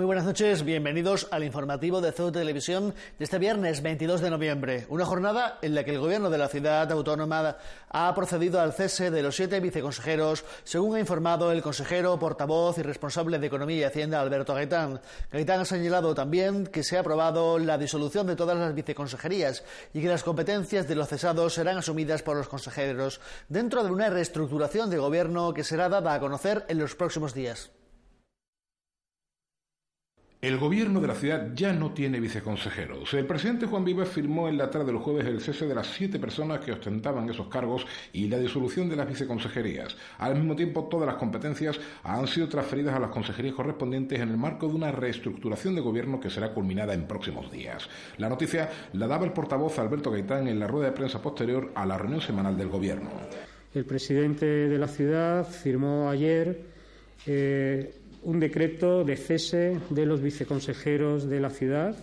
[0.00, 4.86] Muy buenas noches, bienvenidos al informativo de Ceuta Televisión de este viernes 22 de noviembre.
[4.88, 7.58] Una jornada en la que el Gobierno de la ciudad autónoma
[7.90, 12.82] ha procedido al cese de los siete viceconsejeros, según ha informado el consejero, portavoz y
[12.82, 15.02] responsable de Economía y Hacienda, Alberto Gaitán.
[15.30, 20.00] Gaitán ha señalado también que se ha aprobado la disolución de todas las viceconsejerías y
[20.00, 23.20] que las competencias de los cesados serán asumidas por los consejeros
[23.50, 27.70] dentro de una reestructuración de gobierno que será dada a conocer en los próximos días.
[30.42, 33.12] El gobierno de la ciudad ya no tiene viceconsejeros.
[33.12, 36.18] El presidente Juan Vivas firmó en la tarde del jueves el cese de las siete
[36.18, 39.94] personas que ostentaban esos cargos y la disolución de las viceconsejerías.
[40.16, 44.38] Al mismo tiempo, todas las competencias han sido transferidas a las consejerías correspondientes en el
[44.38, 47.86] marco de una reestructuración de gobierno que será culminada en próximos días.
[48.16, 51.84] La noticia la daba el portavoz Alberto Gaitán en la rueda de prensa posterior a
[51.84, 53.10] la reunión semanal del gobierno.
[53.74, 56.62] El presidente de la ciudad firmó ayer
[57.26, 61.96] eh, un decreto de cese de los viceconsejeros de la ciudad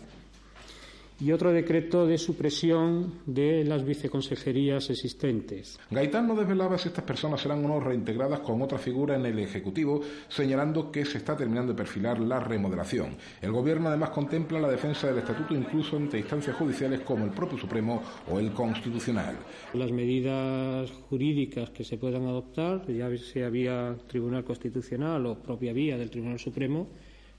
[1.20, 5.80] y otro decreto de supresión de las viceconsejerías existentes.
[5.90, 9.40] Gaitán no desvelaba si estas personas serán o no reintegradas con otra figura en el
[9.40, 13.16] Ejecutivo, señalando que se está terminando de perfilar la remodelación.
[13.42, 17.58] El Gobierno además contempla la defensa del Estatuto incluso ante instancias judiciales como el propio
[17.58, 19.38] Supremo o el Constitucional.
[19.74, 25.98] Las medidas jurídicas que se puedan adoptar, ya sea vía Tribunal Constitucional o propia vía
[25.98, 26.88] del Tribunal Supremo,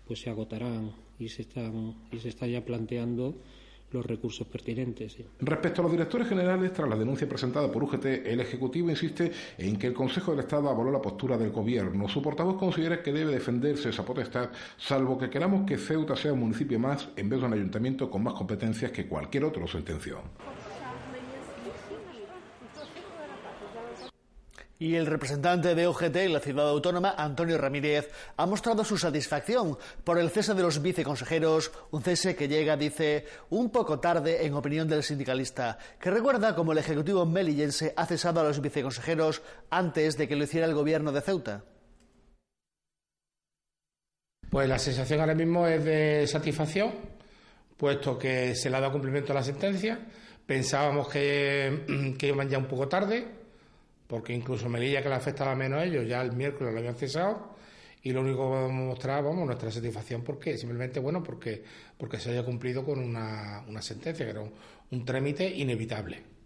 [0.06, 3.34] pues se agotarán y se están y se está ya planteando
[3.90, 5.16] los recursos pertinentes.
[5.40, 9.78] Respecto a los directores generales, tras la denuncia presentada por UGT, el Ejecutivo insiste en
[9.78, 12.08] que el Consejo del Estado avaló la postura del Gobierno.
[12.08, 16.40] Su portavoz considera que debe defenderse esa potestad, salvo que queramos que Ceuta sea un
[16.40, 20.18] municipio más en vez de un ayuntamiento con más competencias que cualquier otro, sentenció.
[24.80, 29.76] Y el representante de OGT en la ciudad autónoma, Antonio Ramírez, ha mostrado su satisfacción
[30.04, 34.54] por el cese de los viceconsejeros, un cese que llega, dice, un poco tarde en
[34.54, 40.16] opinión del sindicalista, que recuerda cómo el Ejecutivo melillense ha cesado a los viceconsejeros antes
[40.16, 41.64] de que lo hiciera el gobierno de Ceuta.
[44.48, 46.92] Pues la sensación ahora mismo es de satisfacción,
[47.76, 49.98] puesto que se le ha dado cumplimiento a la sentencia.
[50.46, 53.37] Pensábamos que, que iban ya un poco tarde,
[54.08, 57.56] porque incluso Melilla, que le afectaba menos a ellos, ya el miércoles lo habían cesado
[58.02, 61.62] y lo único que mostrábamos nuestra satisfacción porque simplemente bueno porque
[61.96, 64.42] porque se haya cumplido con una, una sentencia que era
[64.90, 66.37] un trámite inevitable.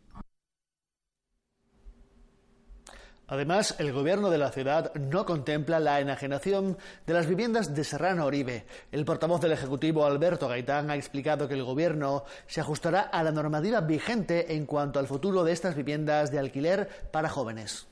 [3.33, 6.77] Además, el gobierno de la ciudad no contempla la enajenación
[7.07, 8.67] de las viviendas de Serrano Oribe.
[8.91, 13.33] El portavoz del Ejecutivo, Alberto Gaitán, ha explicado que el gobierno se ajustará a la
[13.33, 17.87] normativa vigente en cuanto al futuro de estas viviendas de alquiler para jóvenes.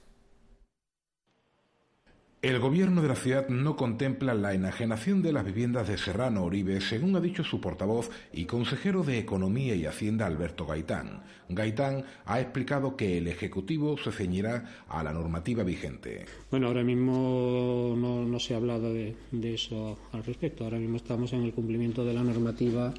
[2.43, 6.81] El gobierno de la ciudad no contempla la enajenación de las viviendas de Serrano Oribe,
[6.81, 11.23] según ha dicho su portavoz y consejero de Economía y Hacienda Alberto Gaitán.
[11.51, 16.25] Gaitán ha explicado que el Ejecutivo se ceñirá a la normativa vigente.
[16.51, 20.65] Bueno, ahora mismo no, se ha hablado de, de eso al respecto.
[20.65, 22.95] Ahora mismo estamos en el cumplimiento de la normativa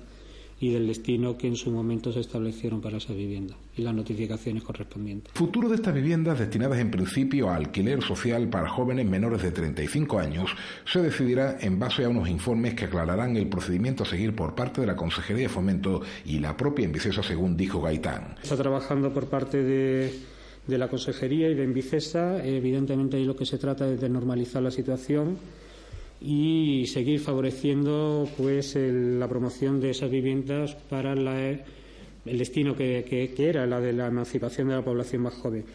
[0.62, 4.64] y del destino que en su momento se establecieron para esa vivienda y las notificaciones
[4.64, 5.34] correspondientes.
[5.34, 10.20] Futuro de estas viviendas destinadas en principio a alquiler social para jóvenes menores de 35
[10.20, 10.52] años
[10.86, 14.82] se decidirá en base a unos informes que aclararán el procedimiento a seguir por parte
[14.82, 18.36] de la Consejería de Fomento y la propia Envicesa, según dijo Gaitán.
[18.44, 20.32] Está trabajando por parte de
[20.68, 22.46] de la Consejería y de Envicesa.
[22.46, 25.38] Evidentemente, ahí lo que se trata es de normalizar la situación
[26.22, 33.82] y seguir favoreciendo pues la promoción de esas viviendas para el destino que, era la
[33.82, 35.66] de la emancipación de la población más joven.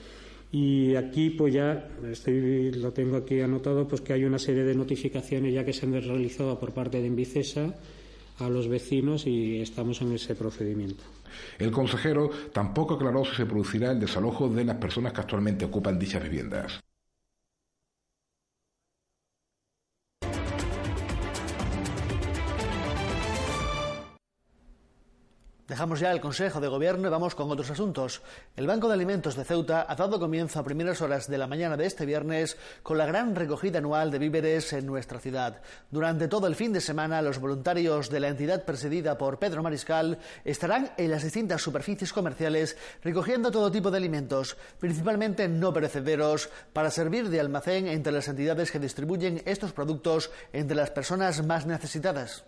[0.52, 4.76] Y aquí pues ya estoy, lo tengo aquí anotado pues que hay una serie de
[4.76, 7.74] notificaciones ya que se han realizado por parte de Envicesa
[8.38, 11.02] a los vecinos y estamos en ese procedimiento.
[11.58, 15.98] El consejero tampoco aclaró si se producirá el desalojo de las personas que actualmente ocupan
[15.98, 16.80] dichas viviendas.
[25.68, 28.22] Dejamos ya el Consejo de Gobierno y vamos con otros asuntos.
[28.54, 31.76] El Banco de Alimentos de Ceuta ha dado comienzo a primeras horas de la mañana
[31.76, 35.60] de este viernes con la gran recogida anual de víveres en nuestra ciudad.
[35.90, 40.20] Durante todo el fin de semana, los voluntarios de la entidad presidida por Pedro Mariscal
[40.44, 46.92] estarán en las distintas superficies comerciales recogiendo todo tipo de alimentos, principalmente no perecederos, para
[46.92, 52.44] servir de almacén entre las entidades que distribuyen estos productos entre las personas más necesitadas.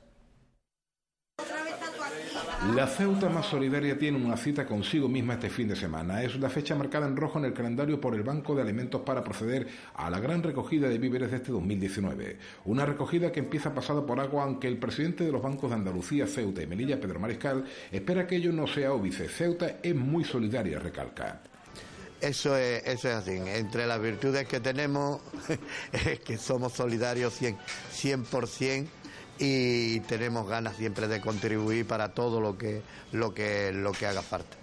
[2.67, 6.25] La Ceuta más solidaria tiene una cita consigo misma este fin de semana.
[6.25, 9.23] Es una fecha marcada en rojo en el calendario por el Banco de Alimentos para
[9.23, 12.37] proceder a la gran recogida de víveres de este 2019.
[12.65, 16.27] Una recogida que empieza pasado por agua, aunque el presidente de los bancos de Andalucía,
[16.27, 19.29] Ceuta y Melilla, Pedro Mariscal, espera que ello no sea óbice.
[19.29, 21.41] Ceuta es muy solidaria, recalca.
[22.21, 23.37] Eso es, eso es así.
[23.37, 25.21] Entre las virtudes que tenemos
[25.93, 27.57] es que somos solidarios 100%,
[27.95, 28.89] 100%
[29.39, 32.83] y tenemos ganas siempre de contribuir para todo lo que,
[33.13, 34.58] lo que, lo que haga falta.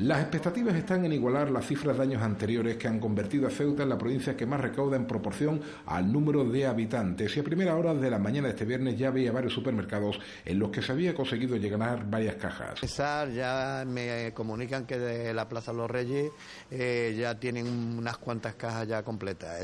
[0.00, 3.82] Las expectativas están en igualar las cifras de años anteriores que han convertido a Ceuta
[3.82, 7.36] en la provincia que más recauda en proporción al número de habitantes.
[7.36, 10.58] Y a primera hora de la mañana de este viernes ya había varios supermercados en
[10.58, 12.80] los que se había conseguido llegar varias cajas.
[12.96, 16.32] Ya me comunican que de la Plaza Los Reyes
[16.70, 19.60] eh, ya tienen unas cuantas cajas ya completas.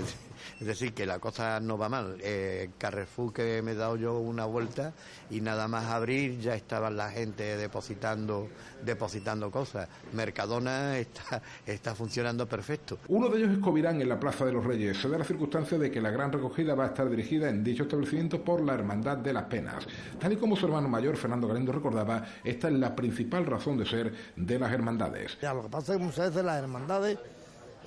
[0.61, 2.19] Es decir, que la cosa no va mal.
[2.21, 4.93] Eh, Carrefour que me he dado yo una vuelta
[5.31, 8.50] y nada más abrir ya estaban la gente depositando,
[8.85, 9.89] depositando cosas.
[10.26, 12.99] Mercadona está, está funcionando perfecto.
[13.08, 15.00] Uno de ellos es Covirán en la Plaza de los Reyes.
[15.00, 17.84] Se da la circunstancia de que la gran recogida va a estar dirigida en dicho
[17.84, 19.87] establecimiento por la Hermandad de las Penas.
[20.19, 23.87] Tal y como su hermano mayor, Fernando Galindo, recordaba, esta es la principal razón de
[23.87, 25.38] ser de las hermandades.
[25.40, 27.19] Ya, lo que pasa es que muchas veces las hermandades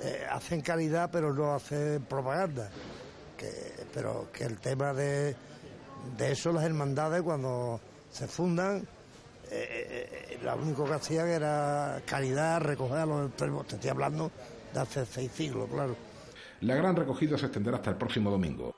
[0.01, 2.69] eh, hacen calidad pero no hacen propaganda.
[3.93, 5.35] pero que el tema de,
[6.17, 8.87] de eso, las hermandades cuando se fundan,
[9.51, 13.67] eh, eh, lo único que hacían era calidad, recoger a los enfermos.
[13.67, 14.31] Te estoy hablando
[14.73, 15.95] de hace seis siglos, claro.
[16.61, 18.75] La gran recogida se extenderá hasta el próximo domingo.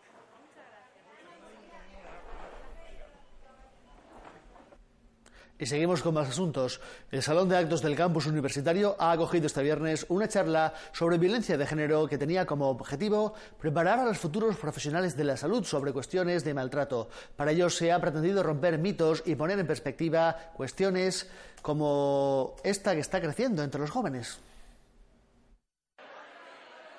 [5.61, 6.81] Y seguimos con más asuntos.
[7.11, 11.55] El Salón de Actos del Campus Universitario ha acogido este viernes una charla sobre violencia
[11.55, 15.93] de género que tenía como objetivo preparar a los futuros profesionales de la salud sobre
[15.93, 17.09] cuestiones de maltrato.
[17.35, 21.29] Para ello se ha pretendido romper mitos y poner en perspectiva cuestiones
[21.61, 24.39] como esta que está creciendo entre los jóvenes.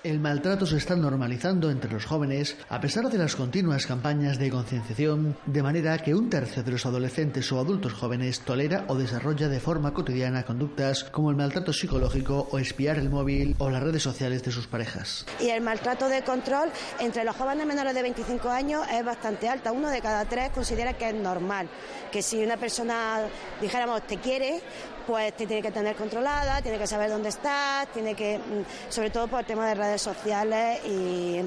[0.04, 4.50] El maltrato se está normalizando entre los jóvenes a pesar de las continuas campañas de
[4.50, 9.48] concienciación, de manera que un tercio de los adolescentes o adultos jóvenes tolera o desarrolla
[9.48, 14.02] de forma cotidiana conductas como el maltrato psicológico o espiar el móvil o las redes
[14.02, 15.24] sociales de sus parejas.
[15.38, 19.70] Y el maltrato de control entre los jóvenes menores de 25 años es bastante alta.
[19.70, 21.68] Uno de cada tres considera que es normal,
[22.10, 23.20] que si una persona,
[23.60, 24.62] dijéramos, te quiere,
[25.06, 29.10] pues te tiene que tener controlada, tiene que saber dónde estás, tiene que, mm, sobre
[29.10, 31.46] todo por el tema de redes sociales y en,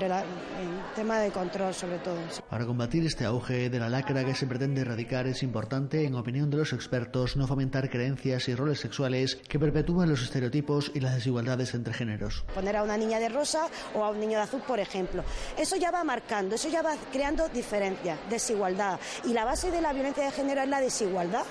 [0.95, 2.18] tema de control sobre todo.
[2.50, 6.50] Para combatir este auge de la lacra que se pretende erradicar es importante, en opinión
[6.50, 11.15] de los expertos, no fomentar creencias y roles sexuales que perpetúan los estereotipos y las
[11.15, 12.45] desigualdades entre géneros.
[12.53, 15.24] Poner a una niña de rosa o a un niño de azul, por ejemplo.
[15.57, 19.00] Eso ya va marcando, eso ya va creando diferencias, desigualdad.
[19.25, 21.45] Y la base de la violencia de género es la desigualdad.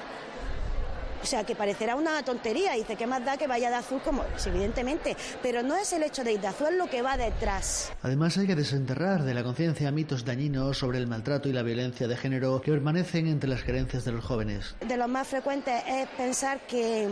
[1.25, 2.73] O sea, que parecerá una tontería.
[2.75, 3.99] Dice, ¿qué más da que vaya de azul?
[4.05, 5.17] Como, pues, evidentemente.
[5.43, 7.91] Pero no es el hecho de ir de azul, lo que va detrás.
[8.03, 12.06] Además, hay que desenterrar de la conciencia mitos dañinos sobre el maltrato y la violencia
[12.09, 14.75] de género que permanecen entre las creencias de los jóvenes.
[14.87, 17.09] De los más frecuentes es pensar que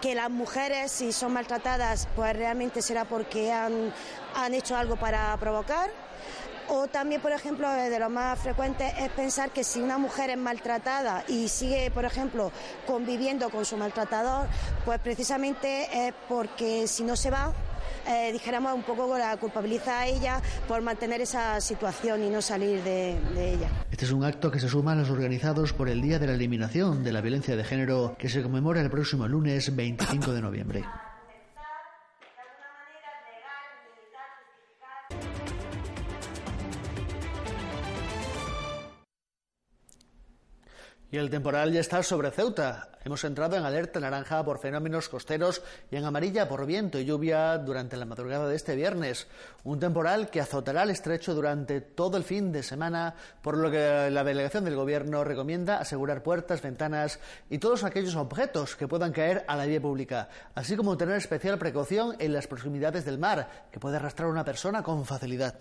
[0.00, 3.90] que las mujeres si son maltratadas pues realmente será porque han,
[4.34, 5.88] han hecho algo para provocar
[6.68, 10.38] o también, por ejemplo, de lo más frecuente es pensar que si una mujer es
[10.38, 12.50] maltratada y sigue, por ejemplo,
[12.86, 14.46] conviviendo con su maltratador,
[14.84, 17.52] pues precisamente es porque si no se va,
[18.06, 22.82] eh, dijéramos un poco la culpabiliza a ella por mantener esa situación y no salir
[22.82, 23.68] de, de, ella.
[23.90, 26.34] Este es un acto que se suma a los organizados por el Día de la
[26.34, 30.84] Eliminación de la Violencia de Género que se conmemora el próximo lunes 25 de noviembre.
[41.14, 42.88] Y el temporal ya está sobre Ceuta.
[43.04, 47.56] Hemos entrado en alerta naranja por fenómenos costeros y en amarilla por viento y lluvia
[47.56, 49.28] durante la madrugada de este viernes.
[49.62, 54.10] Un temporal que azotará el estrecho durante todo el fin de semana, por lo que
[54.10, 59.44] la delegación del Gobierno recomienda asegurar puertas, ventanas y todos aquellos objetos que puedan caer
[59.46, 63.78] a la vía pública, así como tener especial precaución en las proximidades del mar, que
[63.78, 65.54] puede arrastrar a una persona con facilidad.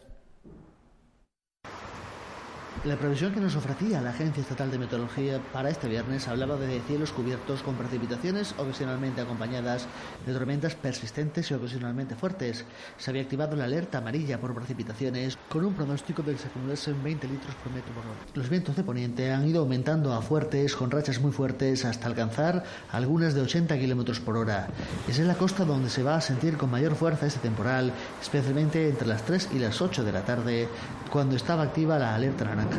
[2.85, 6.81] La previsión que nos ofrecía la Agencia Estatal de Meteorología para este viernes hablaba de
[6.81, 9.87] cielos cubiertos con precipitaciones ocasionalmente acompañadas
[10.25, 12.65] de tormentas persistentes y ocasionalmente fuertes.
[12.97, 17.25] Se había activado la alerta amarilla por precipitaciones con un pronóstico de acumularse en 20
[17.29, 18.19] litros por metro por hora.
[18.33, 22.65] Los vientos de poniente han ido aumentando a fuertes, con rachas muy fuertes, hasta alcanzar
[22.91, 24.67] algunas de 80 kilómetros por hora.
[25.07, 28.89] Es en la costa donde se va a sentir con mayor fuerza este temporal, especialmente
[28.89, 30.67] entre las 3 y las 8 de la tarde,
[31.09, 32.73] cuando estaba activa la alerta naranja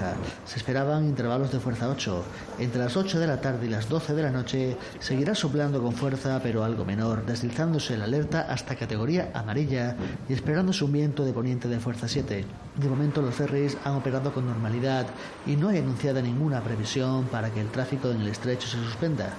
[0.46, 2.22] Se esperaban intervalos de fuerza 8.
[2.58, 5.92] Entre las 8 de la tarde y las 12 de la noche seguirá soplando con
[5.92, 9.96] fuerza pero algo menor, deslizándose la alerta hasta categoría amarilla
[10.28, 12.44] y esperándose un viento de poniente de fuerza 7.
[12.76, 15.06] De momento los ferries han operado con normalidad
[15.46, 19.30] y no hay anunciada ninguna previsión para que el tráfico en el estrecho se suspenda.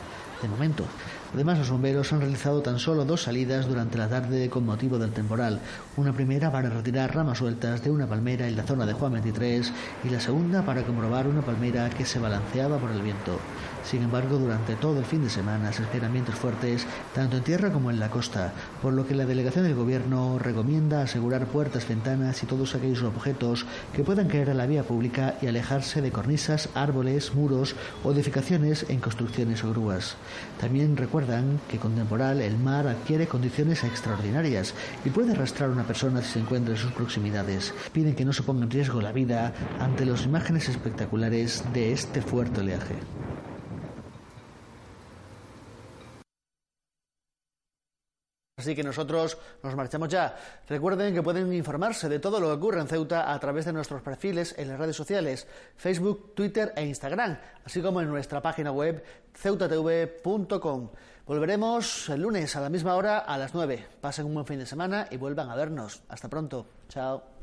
[0.42, 0.84] De momento,
[1.36, 5.12] Además, los bomberos han realizado tan solo dos salidas durante la tarde con motivo del
[5.12, 5.60] temporal.
[5.98, 9.74] Una primera para retirar ramas sueltas de una palmera en la zona de Juan 23
[10.06, 13.38] y la segunda para comprobar una palmera que se balanceaba por el viento.
[13.86, 17.72] Sin embargo, durante todo el fin de semana se esperan vientos fuertes tanto en tierra
[17.72, 18.52] como en la costa,
[18.82, 23.68] por lo que la delegación del Gobierno recomienda asegurar puertas, ventanas y todos aquellos objetos
[23.94, 28.88] que puedan caer a la vía pública y alejarse de cornisas, árboles, muros o edificaciones
[28.90, 30.16] en construcciones o grúas.
[30.60, 34.74] También recuerdan que con temporal el mar adquiere condiciones extraordinarias
[35.06, 37.74] y puede arrastrar a una persona si se encuentra en sus proximidades.
[37.94, 42.22] Piden que no se ponga en riesgo la vida ante las imágenes espectaculares de este
[42.22, 42.96] fuerte oleaje.
[48.66, 50.36] Así que nosotros nos marchamos ya.
[50.68, 54.02] Recuerden que pueden informarse de todo lo que ocurre en Ceuta a través de nuestros
[54.02, 55.46] perfiles en las redes sociales,
[55.78, 59.04] Facebook, Twitter e Instagram, así como en nuestra página web
[59.36, 60.90] ceutatv.com.
[61.28, 63.86] Volveremos el lunes a la misma hora a las 9.
[64.02, 66.02] Pasen un buen fin de semana y vuelvan a vernos.
[66.10, 66.66] Hasta pronto.
[66.90, 67.35] Chao.